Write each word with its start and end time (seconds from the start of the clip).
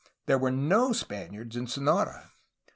There 0.25 0.39
were 0.39 0.49
no 0.49 0.93
Spaniards 0.93 1.55
in 1.55 1.67
Sonora. 1.67 2.31